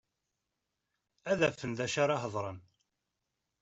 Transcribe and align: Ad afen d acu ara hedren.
Ad 1.31 1.39
afen 1.47 1.71
d 1.77 1.79
acu 1.85 1.99
ara 2.03 2.21
hedren. 2.23 2.57